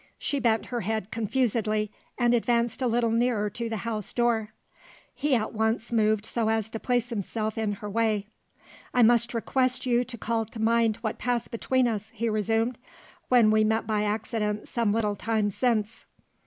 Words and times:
She 0.17 0.39
bent 0.39 0.65
her 0.73 0.81
head 0.81 1.11
confusedly, 1.11 1.91
and 2.17 2.33
advanced 2.33 2.81
a 2.81 2.87
little 2.87 3.11
nearer 3.11 3.51
to 3.51 3.69
the 3.69 3.77
house 3.85 4.13
door. 4.13 4.49
He 5.13 5.35
at 5.35 5.53
once 5.53 5.91
moved 5.91 6.25
so 6.25 6.49
as 6.49 6.71
to 6.71 6.79
place 6.79 7.09
himself 7.11 7.55
in 7.55 7.73
her 7.73 7.87
way. 7.87 8.25
"I 8.95 9.03
must 9.03 9.35
request 9.35 9.85
you 9.85 10.03
to 10.03 10.17
call 10.17 10.45
to 10.45 10.59
mind 10.59 10.95
what 11.01 11.19
passed 11.19 11.51
between 11.51 11.87
us," 11.87 12.09
he 12.15 12.29
resumed, 12.29 12.79
"when 13.29 13.51
we 13.51 13.63
met 13.63 13.85
by 13.85 14.01
accident 14.03 14.67
some 14.67 14.91
little 14.91 15.15
time 15.15 15.51
since." 15.51 16.05